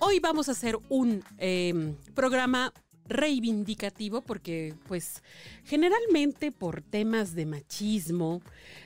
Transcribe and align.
Hoy 0.00 0.20
vamos 0.20 0.48
a 0.48 0.52
hacer 0.52 0.78
un 0.88 1.24
eh, 1.38 1.94
programa 2.14 2.72
reivindicativo 3.08 4.20
porque 4.20 4.74
pues 4.86 5.22
generalmente 5.64 6.52
por 6.52 6.82
temas 6.82 7.34
de 7.34 7.46
machismo 7.46 8.42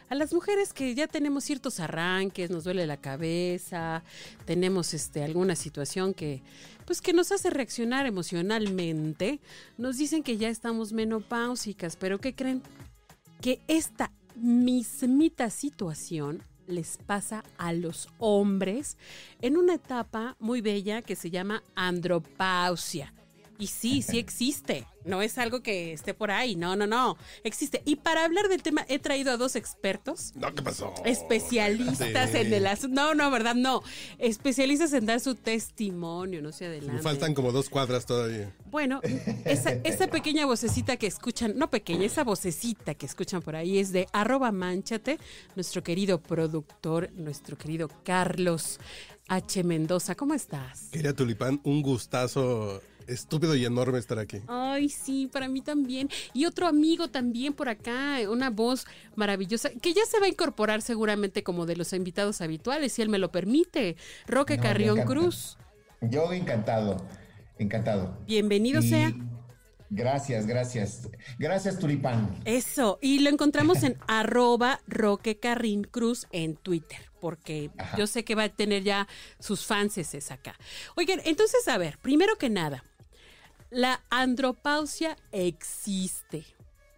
a 0.09 0.15
las 0.15 0.33
mujeres 0.33 0.73
que 0.73 0.95
ya 0.95 1.09
tenemos 1.09 1.45
ciertos 1.45 1.81
arranques 1.81 2.49
nos 2.51 2.65
duele 2.65 2.87
la 2.87 2.97
cabeza 2.97 4.05
tenemos 4.45 4.95
este 4.95 5.25
alguna 5.25 5.57
situación 5.57 6.15
que 6.15 6.43
pues 6.87 7.03
que 7.03 7.13
nos 7.13 7.33
hace 7.33 7.51
reaccionar 7.51 8.07
emocionalmente 8.07 9.41
nos 9.77 9.99
dicen 9.99 10.23
que 10.23 10.37
ya 10.37 10.49
estamos 10.49 10.93
menopáusicas 10.93 11.97
pero 11.97 12.21
qué 12.21 12.33
creen 12.35 12.63
que 13.41 13.61
esta 13.67 14.13
mismita 14.37 15.51
situación 15.51 16.43
les 16.73 16.99
pasa 17.07 17.45
a 17.59 17.73
los 17.73 18.09
hombres 18.19 18.97
en 19.41 19.57
una 19.57 19.75
etapa 19.75 20.37
muy 20.41 20.61
bella 20.61 21.03
que 21.03 21.15
se 21.15 21.31
llama 21.31 21.63
andropausia. 21.77 23.13
Y 23.63 23.69
sí, 23.69 24.03
sí 24.03 24.19
existe. 24.19 24.89
No 25.05 25.23
es 25.23 25.39
algo 25.39 25.63
que 25.63 25.93
esté 25.93 26.15
por 26.15 26.33
ahí. 26.33 26.57
No, 26.57 26.75
no, 26.75 26.85
no. 26.89 27.17
Existe. 27.45 27.81
Y 27.85 27.95
para 27.95 28.25
hablar 28.25 28.49
del 28.49 28.61
tema 28.61 28.85
he 28.89 28.99
traído 28.99 29.31
a 29.31 29.37
dos 29.37 29.55
expertos. 29.55 30.33
No, 30.35 30.53
¿qué 30.53 30.63
pasó? 30.63 30.93
Especialistas 31.05 32.31
Sí. 32.31 32.39
en 32.39 32.53
el 32.53 32.67
asunto. 32.67 33.01
No, 33.01 33.15
no, 33.15 33.31
¿verdad? 33.31 33.55
No. 33.55 33.85
Especialistas 34.19 34.93
en 34.95 35.07
dar 35.07 35.21
su 35.21 35.37
testimonio. 35.37 36.43
No 36.43 36.51
se 36.51 36.67
adelante. 36.67 36.95
Me 36.95 37.03
faltan 37.03 37.35
como 37.35 37.53
dos 37.53 37.71
cuadras 37.71 38.05
todavía. 38.05 38.53
Bueno, 38.69 39.01
esa, 39.45 39.71
esa 39.85 40.09
pequeña 40.09 40.45
vocecita 40.45 40.97
que 40.97 41.07
escuchan, 41.07 41.57
no 41.57 41.71
pequeña, 41.71 42.05
esa 42.07 42.25
vocecita 42.25 42.95
que 42.97 43.07
escuchan 43.07 43.43
por 43.43 43.55
ahí 43.55 43.79
es 43.79 43.93
de 43.93 44.09
arroba 44.13 44.51
manchate, 44.51 45.21
nuestro 45.55 45.85
querido 45.85 46.21
productor, 46.21 47.13
nuestro 47.13 47.57
querido 47.57 47.89
Carlos 48.03 48.81
H. 49.29 49.63
Mendoza. 49.63 50.17
¿Cómo 50.17 50.35
estás? 50.35 50.89
Quería 50.91 51.15
Tulipán, 51.15 51.61
un 51.63 51.81
gustazo 51.81 52.83
estúpido 53.07 53.55
y 53.55 53.65
enorme 53.65 53.99
estar 53.99 54.19
aquí. 54.19 54.39
Ay, 54.49 54.89
sí, 54.89 55.29
para 55.33 55.49
mí 55.49 55.61
también. 55.63 56.09
Y 56.33 56.47
otro 56.47 56.67
amigo 56.67 57.09
también 57.09 57.53
por 57.53 57.69
acá, 57.69 58.19
una 58.29 58.51
voz 58.51 58.87
maravillosa, 59.17 59.71
que 59.71 59.93
ya 59.93 60.05
se 60.07 60.21
va 60.21 60.27
a 60.27 60.29
incorporar 60.29 60.83
seguramente 60.83 61.43
como 61.43 61.67
de 61.67 61.77
los 61.77 61.93
invitados 61.93 62.41
habituales, 62.41 62.93
si 62.93 63.03
él 63.03 63.09
me 63.09 63.19
lo 63.19 63.31
permite. 63.31 63.97
Roque 64.27 64.57
No, 64.57 64.63
Carrión. 64.63 65.03
Cruz. 65.03 65.57
Yo 66.01 66.33
encantado, 66.33 66.97
encantado. 67.59 68.19
Bienvenido 68.27 68.81
Y 68.81 68.89
sea. 68.89 69.13
Gracias, 69.95 70.47
gracias. 70.47 71.09
Gracias, 71.39 71.79
Tulipán. 71.79 72.41
Eso, 72.47 72.99
y 73.03 73.19
lo 73.19 73.29
encontramos 73.29 73.83
en 73.83 73.99
arroba 74.09 74.81
Roque 74.87 75.39
Carrín 75.39 75.85
Cruz 75.85 76.27
en 76.33 76.57
Twitter, 76.57 76.99
porque 77.21 77.71
Ajá. 77.77 77.99
yo 77.99 78.07
sé 78.07 78.25
que 78.25 78.35
va 78.35 78.45
a 78.45 78.49
tener 78.49 78.85
ya 78.85 79.07
sus 79.39 79.67
fans 79.67 79.99
es 79.99 80.31
acá. 80.31 80.59
Oigan, 80.97 81.21
entonces, 81.27 81.69
a 81.69 81.77
ver, 81.77 81.99
primero 81.99 82.37
que 82.39 82.49
nada, 82.49 82.85
la 83.73 84.05
andropausia 84.11 85.17
existe. 85.33 86.45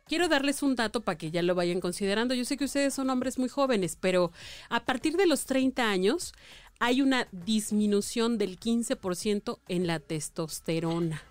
Quiero 0.07 0.29
darles 0.29 0.63
un 0.63 0.77
dato 0.77 1.01
para 1.01 1.17
que 1.17 1.31
ya 1.31 1.43
lo 1.43 1.55
vayan 1.55 1.81
considerando. 1.81 2.35
Yo 2.35 2.45
sé 2.45 2.57
que 2.57 2.65
ustedes 2.65 2.93
son 2.93 3.09
hombres 3.09 3.39
muy 3.39 3.49
jóvenes, 3.49 3.97
pero 3.99 4.33
a 4.69 4.85
partir 4.85 5.17
de 5.17 5.27
los 5.27 5.47
30 5.47 5.89
años 5.89 6.35
hay 6.81 7.01
una 7.01 7.27
disminución 7.33 8.37
del 8.37 8.59
15% 8.59 9.59
en 9.69 9.87
la 9.87 10.01
testosterona. 10.01 11.23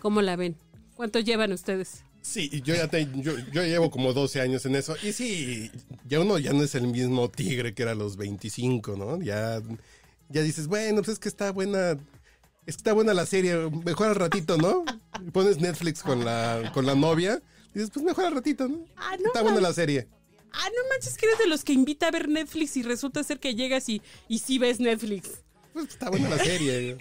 ¿Cómo 0.00 0.20
la 0.20 0.36
ven? 0.36 0.56
¿Cuánto 0.94 1.20
llevan 1.20 1.52
ustedes? 1.52 2.02
Sí, 2.20 2.60
yo 2.64 2.74
ya 2.74 2.88
te, 2.88 3.08
yo, 3.14 3.38
yo 3.52 3.62
llevo 3.62 3.90
como 3.90 4.12
12 4.12 4.40
años 4.40 4.66
en 4.66 4.74
eso. 4.74 4.96
Y 5.02 5.12
sí, 5.12 5.70
ya 6.08 6.20
uno 6.20 6.38
ya 6.38 6.52
no 6.52 6.64
es 6.64 6.74
el 6.74 6.88
mismo 6.88 7.30
tigre 7.30 7.72
que 7.72 7.82
era 7.82 7.92
a 7.92 7.94
los 7.94 8.16
25, 8.16 8.96
¿no? 8.96 9.22
Ya, 9.22 9.62
ya 10.28 10.42
dices, 10.42 10.66
bueno, 10.66 11.02
pues 11.02 11.14
es 11.14 11.18
que 11.20 11.28
está 11.28 11.52
buena. 11.52 11.96
Es 12.66 12.76
que 12.76 12.80
está 12.80 12.92
buena 12.92 13.14
la 13.14 13.26
serie, 13.26 13.70
mejor 13.84 14.08
al 14.08 14.16
ratito, 14.16 14.56
¿no? 14.56 14.84
Pones 15.32 15.60
Netflix 15.60 16.02
con 16.02 16.24
la, 16.24 16.72
con 16.74 16.84
la 16.84 16.94
novia, 16.96 17.40
y 17.70 17.78
dices, 17.78 17.90
pues 17.94 18.04
mejor 18.04 18.24
al 18.24 18.34
ratito, 18.34 18.66
¿no? 18.68 18.84
Ah, 18.96 19.16
no 19.20 19.26
está 19.26 19.42
buena 19.42 19.60
la 19.60 19.72
serie. 19.72 20.08
Ah, 20.52 20.68
no 20.74 20.88
manches, 20.90 21.16
que 21.16 21.26
eres 21.26 21.38
de 21.38 21.46
los 21.46 21.62
que 21.62 21.72
invita 21.72 22.08
a 22.08 22.10
ver 22.10 22.28
Netflix 22.28 22.76
y 22.76 22.82
resulta 22.82 23.22
ser 23.22 23.38
que 23.38 23.54
llegas 23.54 23.88
y, 23.88 24.02
y 24.26 24.40
sí 24.40 24.58
ves 24.58 24.80
Netflix. 24.80 25.30
Pues 25.72 25.88
está 25.90 26.10
buena 26.10 26.30
la 26.30 26.38
serie. 26.38 26.96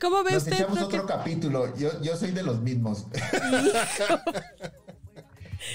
¿Cómo 0.00 0.22
ve 0.24 0.32
Nos 0.32 0.42
usted? 0.42 0.56
echamos 0.56 0.82
otro 0.82 1.06
capítulo. 1.06 1.74
Yo, 1.78 2.02
yo 2.02 2.16
soy 2.16 2.32
de 2.32 2.42
los 2.42 2.60
mismos. 2.60 3.06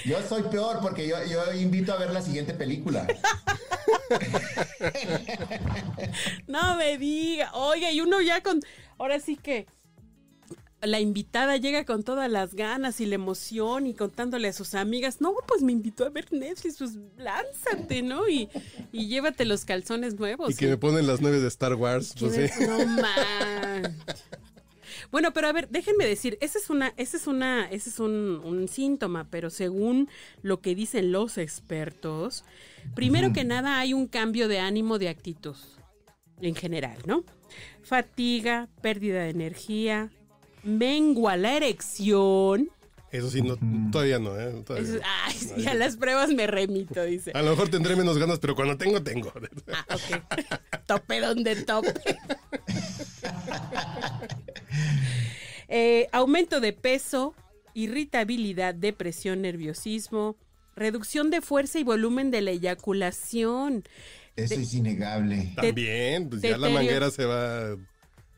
Yo 0.04 0.18
soy 0.28 0.42
peor 0.44 0.80
porque 0.80 1.06
yo, 1.06 1.16
yo 1.24 1.52
invito 1.54 1.92
a 1.92 1.96
ver 1.96 2.10
la 2.10 2.22
siguiente 2.22 2.54
película. 2.54 3.06
No 6.46 6.76
me 6.76 6.98
diga. 6.98 7.50
Oiga, 7.54 7.90
y 7.92 8.00
uno 8.00 8.20
ya 8.20 8.42
con. 8.42 8.60
Ahora 8.98 9.20
sí 9.20 9.36
que. 9.36 9.66
La 10.82 10.98
invitada 10.98 11.58
llega 11.58 11.84
con 11.84 12.04
todas 12.04 12.30
las 12.30 12.54
ganas 12.54 13.02
y 13.02 13.06
la 13.06 13.14
emoción 13.16 13.86
y 13.86 13.92
contándole 13.92 14.48
a 14.48 14.54
sus 14.54 14.74
amigas, 14.74 15.20
no, 15.20 15.34
pues 15.46 15.60
me 15.60 15.72
invitó 15.72 16.06
a 16.06 16.08
ver 16.08 16.32
Netflix, 16.32 16.78
pues 16.78 16.92
lánzate, 17.18 18.00
¿no? 18.00 18.26
Y, 18.26 18.48
y 18.90 19.06
llévate 19.06 19.44
los 19.44 19.66
calzones 19.66 20.18
nuevos. 20.18 20.50
Y 20.50 20.54
que 20.54 20.68
me 20.68 20.78
ponen 20.78 21.06
las 21.06 21.20
nueve 21.20 21.38
de 21.38 21.48
Star 21.48 21.74
Wars. 21.74 22.14
Pues 22.18 22.34
sí. 22.34 22.64
No 22.66 22.78
man. 22.86 23.94
Bueno, 25.10 25.32
pero 25.32 25.48
a 25.48 25.52
ver, 25.52 25.68
déjenme 25.68 26.06
decir, 26.06 26.38
ese 26.40 26.58
es 26.58 26.70
una, 26.70 26.92
ese 26.96 27.16
es 27.16 27.26
una, 27.26 27.68
ese 27.70 27.90
es 27.90 27.98
un, 27.98 28.40
un 28.44 28.68
síntoma, 28.68 29.26
pero 29.30 29.50
según 29.50 30.08
lo 30.42 30.60
que 30.60 30.74
dicen 30.74 31.10
los 31.12 31.36
expertos, 31.38 32.44
primero 32.94 33.32
que 33.32 33.44
nada 33.44 33.78
hay 33.80 33.92
un 33.92 34.06
cambio 34.06 34.46
de 34.48 34.60
ánimo 34.60 34.98
de 34.98 35.08
actitud 35.08 35.56
en 36.40 36.54
general, 36.54 36.96
¿no? 37.06 37.24
Fatiga, 37.82 38.68
pérdida 38.82 39.24
de 39.24 39.30
energía, 39.30 40.10
mengua 40.62 41.36
la 41.36 41.56
erección. 41.56 42.70
Eso 43.10 43.28
sí, 43.28 43.42
no, 43.42 43.56
todavía 43.90 44.20
no, 44.20 44.38
¿eh? 44.38 44.62
Todavía 44.64 44.88
Es- 44.88 44.94
no. 44.94 45.00
ay, 45.24 45.34
sí, 45.34 45.66
a 45.66 45.74
las 45.74 45.96
pruebas 45.96 46.30
me 46.30 46.46
remito, 46.46 47.02
dice. 47.02 47.32
A 47.34 47.42
lo 47.42 47.50
mejor 47.50 47.68
tendré 47.68 47.96
menos 47.96 48.16
ganas, 48.18 48.38
pero 48.38 48.54
cuando 48.54 48.76
tengo, 48.78 49.02
tengo. 49.02 49.32
Ah, 49.72 49.84
ok. 49.96 50.86
tope 50.86 51.20
donde 51.20 51.56
tope. 51.64 51.92
Eh, 55.82 56.08
aumento 56.12 56.60
de 56.60 56.74
peso, 56.74 57.34
irritabilidad, 57.72 58.74
depresión, 58.74 59.40
nerviosismo, 59.40 60.36
reducción 60.76 61.30
de 61.30 61.40
fuerza 61.40 61.78
y 61.78 61.84
volumen 61.84 62.30
de 62.30 62.42
la 62.42 62.50
eyaculación. 62.50 63.84
Eso 64.36 64.54
es 64.54 64.74
innegable. 64.74 65.52
También, 65.56 66.28
pues 66.28 66.42
ya 66.42 66.58
la 66.58 66.68
manguera 66.68 67.10
se 67.10 67.24
va. 67.24 67.72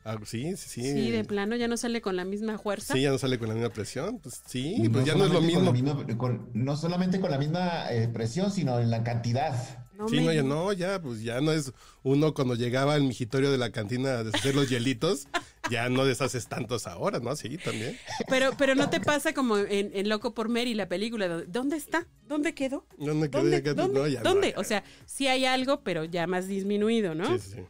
a- 0.05 0.17
sí, 0.25 0.55
sí, 0.55 0.69
sí. 0.69 0.81
Sí, 0.93 1.11
de 1.11 1.23
plano 1.25 1.55
ya 1.57 1.67
no 1.67 1.75
sale 1.75 2.01
con 2.01 2.15
la 2.15 2.23
misma 2.25 2.57
fuerza. 2.57 2.93
Sí, 2.93 3.01
ya 3.01 3.11
no 3.11 3.17
sale 3.17 3.37
con 3.37 3.49
la 3.49 3.55
misma 3.55 3.69
presión. 3.71 4.19
Pues 4.19 4.41
sí, 4.45 4.87
pues 4.91 5.05
ya 5.05 5.15
no 5.15 5.25
es 5.25 5.29
lo 5.31 5.37
con 5.39 5.45
mismo. 5.47 5.61
la 5.63 5.71
misma- 5.71 6.17
con- 6.17 6.49
no 6.53 6.77
solamente 6.77 7.19
con 7.19 7.29
la 7.31 7.37
misma 7.37 7.91
eh, 7.91 8.07
presión, 8.07 8.51
sino 8.51 8.79
en 8.79 8.89
la 8.89 9.03
cantidad. 9.03 9.82
No 9.97 10.09
sí, 10.09 10.15
me 10.15 10.21
no, 10.23 10.33
ya 10.33 10.43
no, 10.43 10.73
ya, 10.73 11.01
pues 11.01 11.21
ya 11.21 11.39
no 11.41 11.51
es 11.51 11.71
uno 12.01 12.33
cuando 12.33 12.55
llegaba 12.55 12.95
al 12.95 13.03
migitorio 13.03 13.51
de 13.51 13.57
la 13.59 13.71
cantina 13.71 14.17
a 14.19 14.23
deshacer 14.23 14.55
los 14.55 14.67
hielitos, 14.69 15.27
ya 15.69 15.87
no 15.89 16.03
deshaces 16.05 16.47
tantos 16.47 16.87
ahora, 16.87 17.19
¿no? 17.19 17.35
Sí, 17.35 17.57
también. 17.57 17.97
Pero, 18.27 18.51
pero 18.57 18.73
no 18.75 18.89
te 18.89 18.99
pasa 18.99 19.33
como 19.33 19.57
en, 19.57 19.91
en 19.93 20.09
Loco 20.09 20.33
por 20.33 20.49
Mary, 20.49 20.73
la 20.73 20.89
película. 20.89 21.27
¿Dónde 21.47 21.77
está? 21.77 22.07
¿Dónde 22.27 22.53
quedó? 22.55 22.85
¿Dónde 22.97 23.29
quedó? 23.29 23.41
¿Dónde? 23.41 23.57
Ya 23.57 23.63
quedó- 23.63 23.75
¿Dónde? 23.75 23.99
no, 23.99 24.07
ya 24.07 24.23
no, 24.23 24.29
¿Dónde? 24.31 24.51
ya. 24.53 24.59
O 24.59 24.63
sea, 24.63 24.83
sí 25.05 25.27
hay 25.27 25.45
algo, 25.45 25.81
pero 25.83 26.03
ya 26.05 26.25
más 26.27 26.47
disminuido, 26.47 27.13
¿no? 27.13 27.37
Sí, 27.37 27.39
sí, 27.39 27.51
sí. 27.57 27.61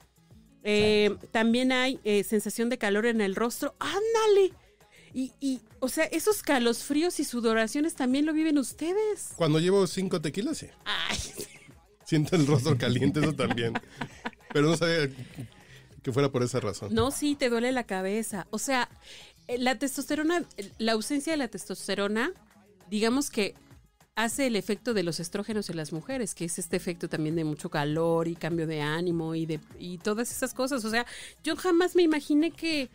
Eh, 0.64 1.16
también 1.32 1.74
hay 1.74 2.00
eh, 2.06 2.24
sensación 2.24 2.70
de 2.70 2.78
calor 2.78 3.06
en 3.06 3.20
el 3.20 3.36
rostro. 3.36 3.76
¡Ándale! 3.80 4.54
Y, 5.14 5.32
y, 5.42 5.62
o 5.80 5.90
sea, 5.90 6.06
esos 6.06 6.42
calos 6.42 6.84
fríos 6.84 7.20
y 7.20 7.26
sudoraciones 7.26 7.96
también 7.96 8.26
lo 8.26 8.34
viven 8.34 8.58
ustedes. 8.58 9.32
Cuando 9.36 9.60
llevo 9.60 9.86
cinco 9.88 10.22
tequilas, 10.22 10.58
sí. 10.58 10.68
Ay, 10.86 11.18
Siento 12.14 12.36
el 12.36 12.46
rostro 12.46 12.78
caliente, 12.78 13.22
eso 13.22 13.34
también. 13.34 13.74
Pero 14.54 14.68
no 14.68 14.78
sabía 14.78 15.10
que 16.04 16.12
fuera 16.12 16.32
por 16.32 16.44
esa 16.44 16.60
razón. 16.60 16.94
no, 16.94 17.10
sí, 17.10 17.34
te 17.34 17.50
duele 17.50 17.72
la 17.72 17.86
cabeza. 17.86 18.46
O 18.52 18.60
sea, 18.60 18.88
eh, 19.48 19.58
la 19.58 19.80
testosterona, 19.80 20.46
la 20.78 20.92
ausencia 20.92 21.34
de 21.34 21.38
la 21.38 21.48
testosterona, 21.48 22.32
digamos 22.88 23.32
que 23.32 23.56
hace 24.14 24.46
el 24.46 24.56
efecto 24.56 24.94
de 24.94 25.02
los 25.02 25.20
estrógenos 25.20 25.72
en 25.72 25.78
las 25.78 25.92
mujeres, 25.92 26.36
que 26.36 26.46
es 26.46 26.60
este 26.60 26.78
efecto 26.78 27.10
también 27.10 27.36
de 27.36 27.46
mucho 27.46 27.72
calor 27.72 28.28
y 28.28 28.36
cambio 28.36 28.68
de 28.68 28.82
ánimo 28.82 29.34
y 29.34 29.48
de 29.48 29.60
y 29.80 29.98
todas 29.98 30.30
esas 30.30 30.54
cosas. 30.54 30.86
O 30.86 30.92
sea, 30.92 31.08
yo 31.44 31.56
jamás 31.56 31.96
me 31.96 32.04
imaginé 32.04 32.52
que 32.52 32.92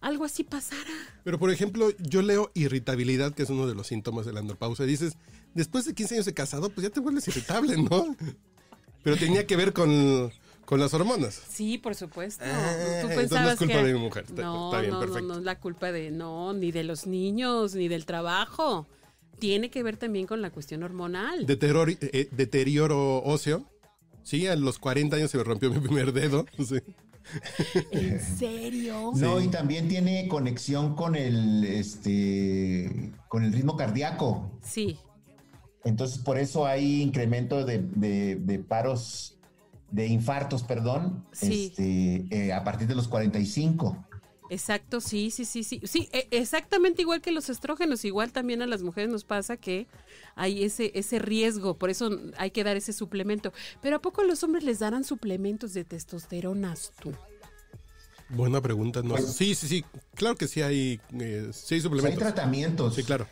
algo 0.00 0.24
así 0.24 0.44
pasara. 0.44 0.92
Pero 1.24 1.40
por 1.40 1.50
ejemplo, 1.50 1.90
yo 1.98 2.22
leo 2.22 2.50
irritabilidad, 2.54 3.34
que 3.34 3.42
es 3.42 3.50
uno 3.50 3.66
de 3.66 3.74
los 3.74 3.88
síntomas 3.88 4.26
de 4.26 4.32
la 4.32 4.40
andropausia. 4.40 4.86
Dices, 4.86 5.16
después 5.54 5.84
de 5.84 5.94
15 5.94 6.14
años 6.14 6.26
de 6.26 6.34
casado, 6.34 6.70
pues 6.70 6.86
ya 6.86 6.90
te 6.90 7.00
vuelves 7.00 7.26
irritable, 7.28 7.76
¿no? 7.76 8.16
Pero 9.02 9.16
tenía 9.16 9.46
que 9.46 9.56
ver 9.56 9.72
con, 9.72 10.30
con 10.64 10.80
las 10.80 10.92
hormonas. 10.94 11.40
Sí, 11.50 11.78
por 11.78 11.94
supuesto. 11.94 12.44
Ah, 12.46 12.98
Tú 13.02 13.08
pensabas 13.08 13.44
no 13.44 13.50
es 13.52 13.58
culpa 13.58 13.74
que- 13.74 13.84
de 13.84 13.92
mi 13.94 13.98
mujer. 13.98 14.24
Está- 14.28 14.42
No, 14.42 14.68
está 14.70 14.80
bien, 14.80 14.90
no, 14.92 14.96
no, 15.00 15.06
perfecto. 15.06 15.28
no 15.28 15.38
es 15.38 15.44
la 15.44 15.58
culpa 15.58 15.92
de, 15.92 16.10
no, 16.10 16.52
ni 16.52 16.70
de 16.72 16.84
los 16.84 17.06
niños, 17.06 17.74
ni 17.74 17.88
del 17.88 18.04
trabajo. 18.06 18.86
Tiene 19.38 19.70
que 19.70 19.82
ver 19.82 19.96
también 19.96 20.26
con 20.26 20.42
la 20.42 20.50
cuestión 20.50 20.82
hormonal. 20.82 21.46
Deterioro, 21.46 21.90
eh, 22.00 22.28
deterioro 22.30 23.22
óseo. 23.22 23.64
Sí, 24.22 24.46
a 24.46 24.54
los 24.54 24.78
40 24.78 25.16
años 25.16 25.30
se 25.30 25.38
me 25.38 25.44
rompió 25.44 25.70
mi 25.70 25.80
primer 25.80 26.12
dedo. 26.12 26.44
Sí. 26.58 26.78
¿En 27.92 28.20
serio? 28.38 29.12
No, 29.14 29.40
y 29.40 29.48
también 29.48 29.88
tiene 29.88 30.26
conexión 30.26 30.96
con 30.96 31.14
el, 31.14 31.64
este, 31.64 33.12
con 33.28 33.44
el 33.44 33.52
ritmo 33.52 33.76
cardíaco. 33.76 34.50
Sí, 34.64 34.98
Entonces, 35.84 36.18
por 36.18 36.38
eso 36.38 36.66
hay 36.66 37.00
incremento 37.02 37.64
de, 37.64 37.78
de- 37.78 38.36
de 38.36 38.58
paros, 38.58 39.36
de 39.90 40.06
infartos, 40.06 40.62
perdón, 40.62 41.24
Sí. 41.32 41.68
este, 41.70 42.26
eh, 42.30 42.52
a 42.52 42.62
partir 42.64 42.86
de 42.86 42.94
los 42.94 43.08
45. 43.08 43.96
exacto, 44.50 45.00
sí, 45.00 45.30
sí, 45.30 45.44
sí, 45.44 45.62
sí. 45.64 45.80
Sí, 45.84 46.08
e- 46.12 46.26
exactamente 46.32 47.02
igual 47.02 47.20
que 47.20 47.30
los 47.30 47.48
estrógenos, 47.48 48.04
igual 48.04 48.32
también 48.32 48.62
a 48.62 48.66
las 48.66 48.82
mujeres 48.82 49.08
nos 49.10 49.24
pasa 49.24 49.56
que 49.56 49.86
hay 50.34 50.64
ese, 50.64 50.90
ese 50.94 51.18
riesgo, 51.20 51.78
por 51.78 51.88
eso 51.88 52.10
hay 52.36 52.50
que 52.50 52.62
dar 52.64 52.76
ese 52.76 52.92
suplemento. 52.92 53.52
Pero 53.80 53.96
¿a 53.96 54.02
poco 54.02 54.22
los 54.24 54.42
hombres 54.42 54.64
les 54.64 54.80
darán 54.80 55.04
suplementos 55.04 55.72
de 55.72 55.84
testosteronas 55.84 56.92
tú? 57.00 57.12
Buena 58.28 58.60
pregunta. 58.60 59.02
No. 59.02 59.10
Pues- 59.10 59.32
sí, 59.34 59.54
sí, 59.54 59.66
sí. 59.66 59.84
Claro 60.14 60.36
que 60.36 60.46
sí 60.46 60.62
hay, 60.62 61.00
eh, 61.18 61.18
sí 61.18 61.18
hay 61.18 61.48
O 61.48 61.52
sea, 61.52 61.74
hay 61.76 61.80
suplementos. 61.80 62.18
tratamientos. 62.18 62.94
Sí, 62.94 63.02
claro. 63.02 63.26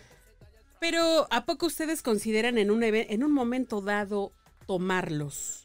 Pero 0.81 1.27
¿a 1.31 1.45
poco 1.45 1.67
ustedes 1.67 2.03
consideran 2.03 2.59
en 2.59 2.71
un, 2.71 2.83
en 2.83 3.25
un 3.25 3.33
momento 3.33 3.81
dado 3.81 4.33
tomarlos? 4.67 5.65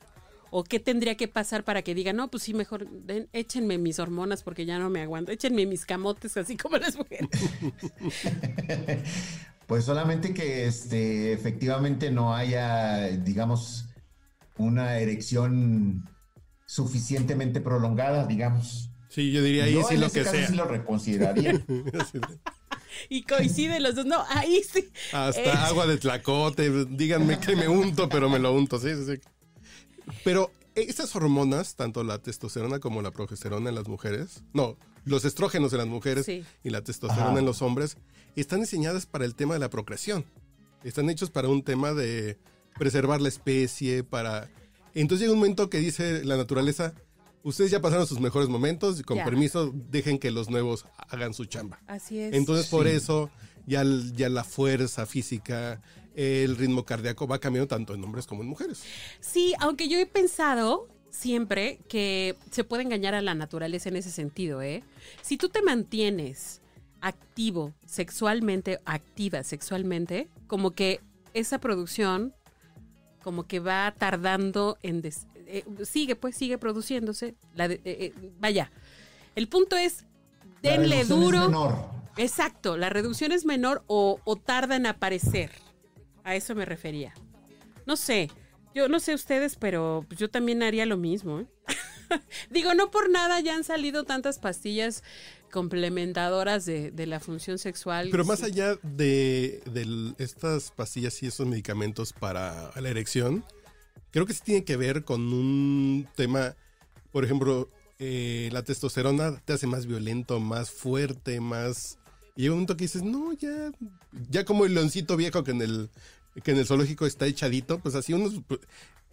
¿O 0.56 0.64
qué 0.64 0.80
tendría 0.80 1.16
que 1.18 1.28
pasar 1.28 1.64
para 1.64 1.82
que 1.82 1.96
digan, 1.96 2.16
no, 2.16 2.30
pues 2.30 2.44
sí, 2.44 2.54
mejor 2.54 2.88
den- 2.88 3.28
échenme 3.34 3.78
mis 3.80 3.98
hormonas 4.00 4.44
porque 4.44 4.66
ya 4.68 4.78
no 4.78 4.90
me 4.92 5.02
aguanto, 5.02 5.32
échenme 5.32 5.66
mis 5.66 5.86
camotes 5.86 6.38
así 6.38 6.58
como 6.58 6.78
las 6.78 6.96
mujeres? 6.98 7.28
Pues 9.66 9.86
solamente 9.86 10.34
que 10.34 10.66
este, 10.68 11.32
efectivamente 11.32 12.12
no 12.12 12.36
haya, 12.36 13.08
digamos, 13.08 13.86
una 14.58 14.98
erección 15.00 16.04
suficientemente 16.66 17.62
prolongada, 17.62 18.28
digamos. 18.28 18.90
Sí, 19.08 19.32
yo 19.32 19.42
diría 19.42 19.64
ahí 19.64 19.74
Yo 19.76 19.84
sí 19.88 19.94
en 19.96 20.02
lo 20.02 20.08
ese 20.08 20.20
que 20.20 20.26
caso 20.26 20.38
sea. 20.38 20.48
sí 20.48 20.56
lo 20.56 20.66
reconsideraría. 20.66 21.54
Y 23.10 23.24
coinciden 23.24 23.84
los 23.84 23.96
dos, 23.96 24.06
no, 24.06 24.24
ahí 24.30 24.62
sí. 24.64 24.90
Hasta 25.12 25.42
Eh, 25.42 25.50
agua 25.52 25.88
de 25.88 25.98
tlacote, 25.98 26.86
díganme 26.86 27.40
que 27.40 27.56
me 27.56 27.68
unto, 27.68 28.10
pero 28.10 28.30
me 28.30 28.40
lo 28.40 28.54
unto, 28.54 28.80
sí, 28.80 28.90
sí, 28.96 29.16
sí. 29.16 29.22
Pero 30.24 30.52
estas 30.76 31.16
hormonas, 31.16 31.76
tanto 31.76 32.04
la 32.04 32.18
testosterona 32.20 32.80
como 32.80 33.02
la 33.02 33.12
progesterona 33.12 33.70
en 33.70 33.76
las 33.76 33.88
mujeres, 33.88 34.44
no, 34.54 34.78
los 35.06 35.26
estrógenos 35.26 35.72
en 35.74 35.80
las 35.80 35.88
mujeres 35.88 36.26
Sí. 36.26 36.44
y 36.64 36.70
la 36.70 36.82
testosterona 36.84 37.32
Ajá. 37.32 37.40
en 37.40 37.46
los 37.46 37.62
hombres, 37.62 37.98
están 38.36 38.62
diseñadas 38.62 39.06
para 39.06 39.26
el 39.26 39.36
tema 39.36 39.54
de 39.54 39.60
la 39.60 39.70
procreación. 39.70 40.26
Están 40.84 41.10
hechos 41.10 41.30
para 41.30 41.48
un 41.48 41.64
tema 41.64 41.94
de 41.94 42.38
preservar 42.78 43.22
la 43.22 43.30
especie, 43.30 44.04
para... 44.04 44.50
Entonces 44.96 45.22
llega 45.22 45.34
un 45.34 45.40
momento 45.40 45.70
que 45.70 45.78
dice 45.80 46.24
la 46.26 46.38
naturaleza, 46.38 46.94
ustedes 47.44 47.72
ya 47.72 47.82
pasaron 47.82 48.08
sus 48.08 48.20
mejores 48.20 48.50
momentos 48.50 49.00
y 49.00 49.04
con 49.04 49.18
Ya. 49.18 49.26
permiso 49.26 49.72
dejen 49.74 50.18
que 50.20 50.32
los 50.32 50.50
nuevos 50.50 50.86
hagan 51.10 51.34
su 51.34 51.46
chamba. 51.46 51.80
Así 51.88 52.20
es. 52.20 52.34
Entonces, 52.34 52.68
por 52.68 52.88
eso, 52.88 53.30
ya, 53.68 53.84
ya 54.16 54.30
la 54.30 54.44
fuerza 54.44 55.06
física, 55.06 55.82
el 56.16 56.56
ritmo 56.58 56.86
cardíaco 56.86 57.28
va 57.28 57.40
cambiando 57.40 57.68
tanto 57.68 57.94
en 57.94 58.04
hombres 58.04 58.26
como 58.28 58.42
en 58.44 58.48
mujeres. 58.50 58.84
Sí, 59.20 59.54
aunque 59.60 59.88
yo 59.88 59.98
he 60.00 60.06
pensado 60.06 60.88
siempre 61.10 61.80
que 61.88 62.36
se 62.52 62.64
puede 62.64 62.84
engañar 62.84 63.14
a 63.14 63.22
la 63.22 63.36
naturaleza 63.36 63.90
en 63.90 63.98
ese 63.98 64.10
sentido, 64.10 64.62
¿eh? 64.62 64.84
Si 65.22 65.38
tú 65.38 65.50
te 65.50 65.62
mantienes 65.62 66.62
activo 67.02 67.74
sexualmente, 67.86 68.80
activa 68.86 69.44
sexualmente, 69.44 70.30
como 70.48 70.72
que 70.72 71.02
esa 71.34 71.60
producción 71.60 72.34
como 73.24 73.44
que 73.48 73.60
va 73.60 73.94
tardando 73.98 74.78
en... 74.84 75.02
des- 75.02 75.28
eh, 75.48 75.64
sigue, 75.86 76.16
pues, 76.16 76.36
sigue 76.36 76.58
produciéndose. 76.58 77.36
La 77.56 77.68
de- 77.68 77.76
eh, 77.86 78.14
eh, 78.14 78.14
vaya, 78.40 78.72
el 79.36 79.48
punto 79.48 79.76
es, 79.78 80.06
La 80.62 80.72
denle 80.72 80.96
reducción 81.04 81.20
es 81.20 81.26
duro. 81.26 81.46
menor. 81.48 81.76
Exacto, 82.18 82.78
la 82.78 82.90
reducción 82.90 83.32
es 83.32 83.46
menor 83.46 83.84
o, 83.88 84.20
o 84.24 84.36
tarda 84.36 84.76
en 84.76 84.86
aparecer. 84.86 85.52
A 86.24 86.36
eso 86.36 86.54
me 86.56 86.64
refería. 86.66 87.14
No 87.86 87.98
sé, 87.98 88.30
yo 88.76 88.88
no 88.88 89.00
sé 89.00 89.14
ustedes, 89.14 89.56
pero 89.56 90.06
pues, 90.08 90.20
yo 90.20 90.30
también 90.30 90.62
haría 90.64 90.86
lo 90.86 90.96
mismo. 90.98 91.40
¿eh? 91.42 91.48
Digo, 92.52 92.74
no 92.76 92.92
por 92.92 93.10
nada 93.10 93.40
ya 93.40 93.56
han 93.56 93.64
salido 93.64 94.04
tantas 94.04 94.38
pastillas 94.40 95.04
complementadoras 95.52 96.66
de, 96.66 96.92
de 96.92 97.06
la 97.08 97.20
función 97.20 97.58
sexual. 97.58 98.10
Pero 98.12 98.26
más 98.26 98.40
Sí. 98.40 98.46
allá 98.46 98.76
de, 98.84 99.62
de 99.66 100.14
estas 100.18 100.72
pastillas 100.72 101.22
y 101.24 101.28
estos 101.28 101.48
medicamentos 101.48 102.14
para 102.14 102.72
la 102.80 102.90
erección, 102.90 103.44
creo 104.14 104.26
que 104.28 104.34
sí 104.34 104.42
tiene 104.46 104.64
que 104.64 104.78
ver 104.78 105.04
con 105.04 105.34
un 105.34 106.08
tema, 106.16 106.56
por 107.12 107.26
ejemplo, 107.26 107.68
eh, 108.00 108.50
la 108.54 108.64
testosterona 108.64 109.42
te 109.44 109.54
hace 109.54 109.68
más 109.68 109.86
violento, 109.88 110.40
más 110.40 110.72
fuerte, 110.72 111.42
más... 111.42 111.98
Y 112.36 112.44
llega 112.44 112.54
un 112.54 112.60
momento 112.60 112.78
que 112.78 112.86
dices, 112.86 113.04
no, 113.04 113.34
ya, 113.34 113.72
ya 114.30 114.46
como 114.46 114.66
el 114.66 114.74
leoncito 114.76 115.18
viejo 115.18 115.44
que 115.44 115.52
en 115.52 115.62
el, 115.62 115.90
que 116.44 116.52
en 116.52 116.58
el 116.58 116.66
zoológico 116.68 117.06
está 117.06 117.26
echadito, 117.26 117.80
pues 117.80 117.96
así 117.96 118.14
unos 118.14 118.42
pues, 118.48 118.62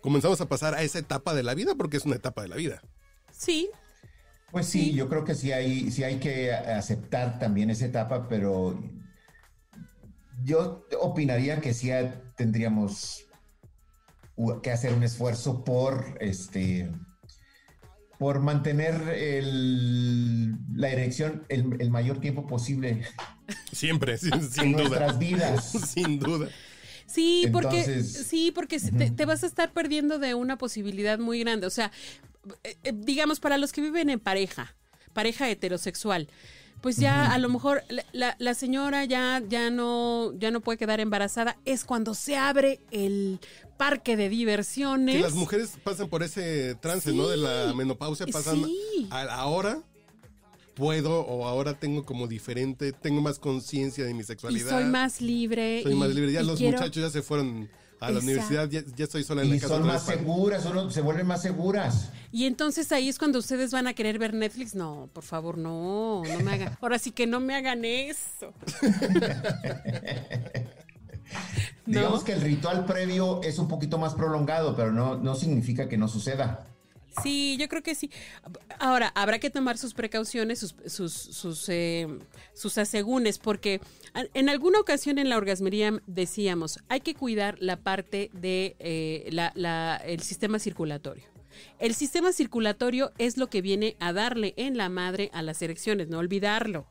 comenzamos 0.01 0.41
a 0.41 0.49
pasar 0.49 0.75
a 0.75 0.83
esa 0.83 0.99
etapa 0.99 1.35
de 1.35 1.43
la 1.43 1.55
vida 1.55 1.75
porque 1.75 1.97
es 1.97 2.05
una 2.05 2.17
etapa 2.17 2.43
de 2.43 2.49
la 2.49 2.57
vida. 2.57 2.83
Sí, 3.33 3.71
Pues 4.51 4.67
sí, 4.67 4.91
Sí. 4.91 4.93
yo 4.95 5.09
creo 5.09 5.25
que 5.25 5.35
sí 5.35 5.53
hay, 5.53 5.91
sí 5.91 6.03
hay 6.05 6.19
que 6.19 6.53
aceptar 6.53 7.39
también 7.39 7.71
esa 7.71 7.87
etapa, 7.87 8.29
pero 8.29 8.79
yo 10.45 10.87
opinaría 11.01 11.61
que 11.61 11.75
sí 11.75 11.91
tendríamos 12.37 13.30
que 14.63 14.71
hacer 14.71 14.93
un 14.95 15.03
esfuerzo 15.03 15.65
por 15.65 16.17
este 16.21 16.91
por 18.19 18.41
mantener 18.41 19.01
el- 19.17 20.55
la 20.75 20.91
erección 20.91 21.45
el, 21.49 21.77
el 21.81 21.91
mayor 21.91 22.21
tiempo 22.21 22.47
posible 22.47 23.03
Siempre, 23.73 24.19
sin, 24.19 24.35
en 24.35 24.51
sin 24.51 24.73
duda. 24.73 24.83
nuestras 24.85 25.19
vidas. 25.19 25.73
Sin 25.95 26.19
duda. 26.19 26.49
Sí, 27.07 27.49
porque 27.53 27.81
Entonces- 27.81 28.27
sí, 28.29 28.53
porque 28.55 28.79
te 28.79 29.25
vas 29.25 29.43
a 29.43 29.47
estar 29.47 29.73
perdiendo 29.73 30.19
de 30.21 30.35
una 30.35 30.57
posibilidad 30.59 31.19
muy 31.19 31.41
grande. 31.41 31.67
O 31.67 31.71
sea, 31.71 31.91
eh, 32.63 32.77
eh, 32.85 32.93
digamos 32.95 33.41
para 33.41 33.59
los 33.59 33.73
que 33.73 33.81
viven 33.81 34.11
en 34.11 34.21
pareja, 34.21 34.77
pareja 35.13 35.49
heterosexual, 35.51 36.29
pues 36.81 36.97
ya 36.97 37.33
a 37.33 37.39
lo 37.39 37.49
mejor 37.49 37.83
la, 37.89 38.05
la- 38.13 38.37
la 38.39 38.55
señora 38.55 39.05
ya 39.05 39.43
ya 39.49 39.71
no 39.71 40.33
ya 40.39 40.51
no 40.51 40.61
puede 40.61 40.79
quedar 40.79 41.01
embarazada. 41.01 41.57
Es 41.65 41.85
cuando 41.85 42.15
se 42.15 42.37
abre 42.37 42.81
el 42.91 43.39
parque 43.77 44.17
de 44.17 44.29
diversiones. 44.29 45.17
Que 45.17 45.23
las 45.23 45.35
mujeres 45.35 45.73
pasan 45.85 46.09
por 46.09 46.23
ese 46.23 46.75
trance, 46.77 47.13
¿no? 47.13 47.29
De 47.29 47.37
la 47.37 47.73
menopausia, 47.75 48.27
pasan 48.27 48.65
Sí. 48.65 49.09
a 49.11 49.23
ahora 49.35 49.83
puedo 50.75 51.21
o 51.21 51.47
ahora 51.47 51.79
tengo 51.79 52.05
como 52.05 52.27
diferente, 52.27 52.93
tengo 52.93 53.21
más 53.21 53.39
conciencia 53.39 54.05
de 54.05 54.15
mi 54.15 54.21
y 54.21 54.25
sexualidad. 54.25 54.71
soy 54.71 54.85
más 54.85 55.21
libre. 55.21 55.83
Soy 55.83 55.93
y- 55.93 55.97
más 55.97 56.15
libre. 56.15 56.33
Ya 56.33 56.43
los 56.43 56.59
quiero- 56.59 56.79
muchachos 56.79 57.03
ya 57.03 57.11
se 57.11 57.23
fueron 57.23 57.69
a 58.01 58.11
la 58.11 58.19
Exacto. 58.19 58.25
universidad, 58.25 58.69
ya, 58.71 58.83
ya 58.97 59.05
estoy 59.05 59.23
sola 59.25 59.43
en 59.43 59.51
la 59.51 59.57
Y 59.57 59.61
casa. 59.61 59.75
son 59.77 59.87
más 59.87 60.07
vez. 60.07 60.17
seguras, 60.17 60.63
son- 60.63 60.91
se 60.91 61.01
vuelven 61.03 61.27
más 61.27 61.43
seguras. 61.43 62.11
Y 62.33 62.47
entonces 62.47 62.91
ahí 62.93 63.09
es 63.09 63.19
cuando 63.19 63.39
ustedes 63.39 63.71
van 63.73 63.87
a 63.87 63.93
querer 63.95 64.19
ver 64.19 64.33
Netflix. 64.35 64.75
No, 64.75 65.09
por 65.13 65.23
favor, 65.25 65.59
no, 65.59 66.23
no 66.25 66.41
me 66.41 66.53
hagan. 66.53 66.79
Ahora 66.81 66.99
sí 66.99 67.11
que 67.13 67.27
no 67.27 67.41
me 67.41 67.55
hagan 67.55 67.85
eso. 67.85 68.53
¿No? 71.87 72.01
Digamos 72.01 72.25
que 72.25 72.33
el 72.33 72.41
ritual 72.41 72.85
previo 72.87 73.41
es 73.43 73.59
un 73.59 73.69
poquito 73.69 73.99
más 73.99 74.15
prolongado, 74.15 74.75
pero 74.77 74.93
no, 74.93 75.17
no 75.17 75.35
significa 75.35 75.89
que 75.89 75.97
no 75.97 76.09
suceda. 76.09 76.65
Sí, 77.23 77.57
yo 77.59 77.69
creo 77.69 77.83
que 77.83 77.95
sí. 77.95 78.11
Ahora, 78.79 79.13
habrá 79.15 79.39
que 79.39 79.51
tomar 79.51 79.77
sus 79.79 79.95
precauciones, 79.95 80.59
sus, 80.61 80.75
sus, 80.87 81.13
sus, 81.13 81.69
eh, 81.69 82.07
sus 82.55 82.79
asegúnes, 82.79 83.39
porque 83.39 83.81
en 84.35 84.49
alguna 84.49 84.81
ocasión 84.81 85.19
en 85.19 85.29
la 85.29 85.37
orgasmería 85.37 86.01
decíamos, 86.07 86.79
hay 86.89 87.01
que 87.01 87.15
cuidar 87.15 87.57
la 87.61 87.77
parte 87.77 88.31
de 88.33 88.77
eh, 88.79 89.29
la- 89.33 89.97
el 90.05 90.21
sistema 90.21 90.59
circulatorio. 90.59 91.25
El 91.79 91.95
sistema 91.95 92.33
circulatorio 92.33 93.13
es 93.19 93.37
lo 93.37 93.49
que 93.51 93.61
viene 93.61 93.97
a 93.99 94.13
darle 94.13 94.55
en 94.57 94.77
la 94.77 94.89
madre 94.89 95.31
a 95.33 95.43
las 95.43 95.61
erecciones, 95.63 96.09
no 96.09 96.19
olvidarlo. 96.19 96.87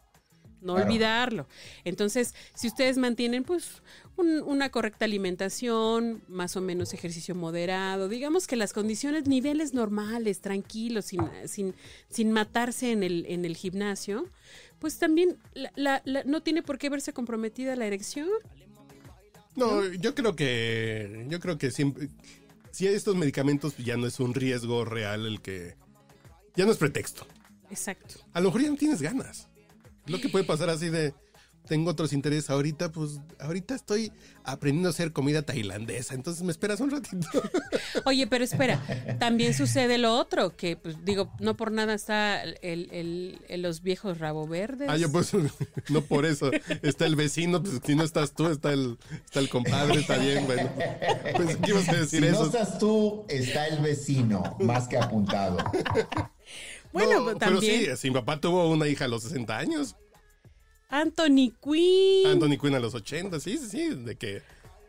No 0.61 0.73
Claro. 0.75 0.89
olvidarlo. 0.89 1.47
Entonces, 1.85 2.33
si 2.53 2.67
ustedes 2.67 2.97
mantienen 2.97 3.43
pues 3.43 3.81
un- 4.17 4.41
una 4.41 4.69
correcta 4.69 5.05
alimentación, 5.05 6.21
más 6.27 6.55
o 6.57 6.61
menos 6.61 6.93
ejercicio 6.93 7.33
moderado, 7.35 8.09
digamos 8.09 8.45
que 8.47 8.55
las 8.55 8.73
condiciones, 8.73 9.27
niveles 9.27 9.73
normales, 9.73 10.41
tranquilos, 10.41 11.05
sin, 11.05 11.21
sin, 11.45 11.75
sin 12.09 12.31
matarse 12.31 12.91
en 12.91 13.03
el, 13.03 13.25
en 13.29 13.45
el 13.45 13.55
gimnasio, 13.55 14.27
pues 14.79 14.97
también 14.97 15.37
la- 15.53 15.71
la- 15.75 16.01
la- 16.05 16.23
no 16.25 16.41
tiene 16.41 16.61
por 16.63 16.77
qué 16.77 16.89
verse 16.89 17.13
comprometida 17.13 17.75
la 17.75 17.85
erección. 17.85 18.27
No, 19.55 19.83
yo 19.93 20.15
creo 20.15 20.35
que. 20.35 21.25
Yo 21.27 21.39
creo 21.39 21.57
que 21.57 21.71
siempre. 21.71 22.07
Si 22.71 22.87
hay 22.87 22.95
estos 22.95 23.15
medicamentos, 23.15 23.75
ya 23.77 23.97
no 23.97 24.07
es 24.07 24.19
un 24.19 24.33
riesgo 24.33 24.85
real 24.85 25.25
el 25.25 25.41
que. 25.41 25.75
Ya 26.55 26.65
no 26.65 26.71
es 26.71 26.77
pretexto. 26.77 27.25
Exacto. 27.69 28.15
A 28.33 28.39
lo 28.39 28.45
mejor 28.49 28.61
ya 28.61 28.69
no 28.69 28.77
tienes 28.77 29.01
ganas. 29.01 29.49
Lo 30.08 30.20
que 30.20 30.29
puede 30.29 30.46
pasar 30.46 30.70
así 30.70 30.89
de. 30.89 31.13
Tengo 31.68 31.91
otros 31.91 32.13
intereses 32.13 32.50
ahorita, 32.50 32.91
pues 32.91 33.20
ahorita 33.38 33.75
estoy 33.75 34.12
aprendiendo 34.44 34.88
a 34.89 34.91
hacer 34.91 35.12
comida 35.12 35.44
tailandesa, 35.44 36.15
entonces 36.15 36.41
me 36.41 36.51
esperas 36.51 36.79
un 36.79 36.89
ratito. 36.89 37.27
Oye, 38.06 38.25
pero 38.25 38.44
espera, 38.44 38.82
también 39.20 39.53
sucede 39.53 40.00
lo 40.00 40.18
otro, 40.18 40.56
que 40.56 40.77
pues 40.77 41.03
digo, 41.06 41.32
no 41.39 41.56
por 41.58 41.72
nada 41.72 41.94
está 41.94 42.41
el, 42.41 42.58
el- 42.63 43.39
el- 43.50 43.62
los 43.62 43.84
viejos 43.84 44.18
rabo 44.18 44.48
verdes. 44.48 44.88
Ah, 44.89 44.98
yo 44.98 45.12
pues 45.12 45.32
no 45.89 46.01
por 46.01 46.25
eso. 46.25 46.50
Está 46.82 47.06
el 47.06 47.15
vecino, 47.15 47.62
pues 47.62 47.82
si 47.86 47.94
no 47.94 48.03
estás 48.03 48.34
tú, 48.34 48.48
está 48.48 48.72
el, 48.74 48.98
está 49.25 49.39
el 49.39 49.50
compadre, 49.50 50.00
está 50.00 50.18
bien, 50.18 50.48
bueno. 50.48 50.72
Pues 51.36 51.58
¿qué 51.58 51.70
ibas 51.72 51.89
a 51.89 51.94
decir 51.94 52.24
Si 52.25 52.32
no 52.32 52.46
estás 52.46 52.79
tú, 52.79 53.25
está 53.27 53.68
el 53.68 53.79
vecino, 53.84 54.56
más 54.60 54.88
que 54.88 54.98
apuntado. 54.98 55.58
Bueno, 56.93 57.12
No, 57.19 57.24
pues, 57.25 57.36
pero 57.39 57.51
también 57.53 57.86
sí, 57.86 57.98
si 57.98 58.10
mi 58.10 58.13
papá 58.15 58.39
tuvo 58.39 58.69
una 58.69 58.88
hija 58.88 59.05
a 59.05 59.08
los 59.08 59.24
60 59.24 59.58
años, 59.58 59.96
Anthony 60.89 61.53
Quinn. 61.63 62.27
Anthony 62.27 62.58
Quinn 62.60 62.75
a 62.75 62.79
los 62.79 62.96
80, 62.96 63.39
sí, 63.39 63.58
sí, 63.58 63.67
sí, 63.69 63.89
de 63.96 64.15
que, 64.15 64.41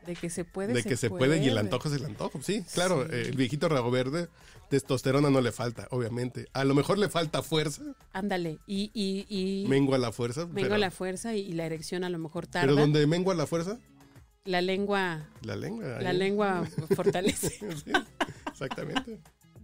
De 0.07 0.16
que 0.16 0.30
se 0.30 0.45
puede. 0.45 0.73
de 0.73 0.83
que 0.83 0.97
se 0.97 1.11
puede 1.11 1.42
y 1.42 1.49
el 1.49 1.59
antojo 1.59 1.88
es 1.88 1.95
el 1.95 2.04
antojo. 2.07 2.40
Sí, 2.42 2.64
claro, 2.73 3.04
el 3.04 3.37
viejito 3.37 3.69
rabo 3.69 3.90
verde, 3.90 4.28
testosterona 4.71 5.28
no 5.30 5.40
le 5.42 5.52
falta, 5.52 5.88
obviamente. 5.90 6.47
A 6.54 6.64
lo 6.64 6.75
mejor 6.75 6.97
le 6.99 7.09
falta 7.11 7.42
fuerza, 7.42 7.83
Ándale. 8.12 8.59
Y, 8.66 8.90
y, 8.95 9.26
y 9.28 9.69
mengua 9.69 9.99
la 9.99 10.11
fuerza. 10.12 10.49
pero, 10.54 10.78
la 10.78 10.90
fuerza 10.90 11.35
y, 11.35 11.40
y 11.40 11.52
la 11.52 11.66
erección 11.66 12.02
a 12.04 12.09
lo 12.09 12.19
mejor 12.19 12.47
tarda. 12.47 12.66
pero 12.69 12.80
donde 12.80 13.07
mengua 13.07 13.35
la 13.35 13.47
fuerza, 13.47 13.78
La 14.45 14.62
lengua, 14.62 15.28
la 15.42 15.54
lengua. 15.57 15.87
la 16.00 16.11
ahí. 16.11 16.16
lengua 16.16 16.66
fortalece. 16.97 17.59
Sí, 17.85 17.92
exactamente. 18.50 19.21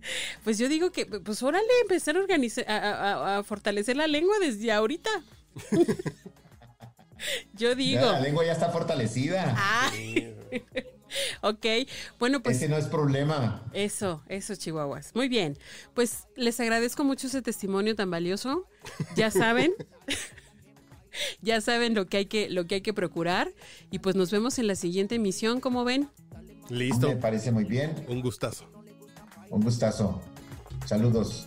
Pues 0.44 0.58
yo 0.58 0.68
digo 0.68 0.92
que, 0.92 1.06
pues 1.06 1.42
órale, 1.42 1.66
empezar 1.82 2.16
a 2.16 2.20
organizar, 2.20 2.64
a, 2.68 2.76
a- 2.76 3.38
a 3.38 3.42
fortalecer 3.42 3.96
la 3.96 4.06
lengua 4.06 4.36
desde 4.40 4.70
ahorita. 4.72 5.10
yo 7.54 7.74
digo. 7.74 8.00
Ya, 8.00 8.12
la 8.12 8.20
lengua 8.20 8.44
ya 8.44 8.52
está 8.52 8.70
fortalecida. 8.70 9.54
Ah, 9.56 9.90
ok. 11.42 11.66
Bueno, 12.18 12.42
pues 12.42 12.56
Ese 12.58 12.68
no 12.68 12.76
es 12.76 12.86
problema. 12.86 13.64
eso, 13.72 14.22
eso, 14.28 14.54
Chihuahuas. 14.54 15.14
Muy 15.14 15.28
bien. 15.28 15.58
Pues 15.94 16.24
les 16.36 16.60
agradezco 16.60 17.04
mucho 17.04 17.26
ese 17.26 17.42
testimonio 17.42 17.96
tan 17.96 18.10
valioso. 18.10 18.66
Ya 19.16 19.30
saben. 19.30 19.74
ya 21.40 21.60
saben 21.60 21.94
lo 21.94 22.06
que 22.06 22.18
hay 22.18 22.26
que, 22.26 22.50
lo 22.50 22.66
que 22.66 22.76
hay 22.76 22.80
que 22.82 22.92
procurar. 22.94 23.52
Y 23.90 23.98
pues 24.00 24.14
nos 24.14 24.30
vemos 24.30 24.58
en 24.58 24.66
la 24.66 24.76
siguiente 24.76 25.14
emisión, 25.16 25.60
¿cómo 25.60 25.84
ven? 25.84 26.10
Listo. 26.68 27.08
Me 27.08 27.16
parece 27.16 27.50
muy 27.50 27.64
bien. 27.64 28.04
Un 28.08 28.20
gustazo. 28.20 28.68
Un 29.50 29.60
gustazo. 29.60 30.20
Saludos. 30.86 31.46